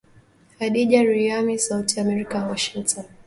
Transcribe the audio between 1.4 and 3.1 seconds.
sauti ya america Washington